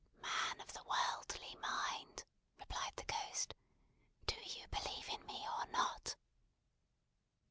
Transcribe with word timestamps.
"Man 0.19 0.59
of 0.61 0.73
the 0.73 0.83
worldly 0.83 1.55
mind!" 1.57 2.23
replied 2.57 2.95
the 2.95 3.03
Ghost, 3.03 3.53
"do 4.25 4.35
you 4.43 4.67
believe 4.69 5.07
in 5.09 5.23
me 5.27 5.47
or 5.47 5.67
not?" 5.67 6.15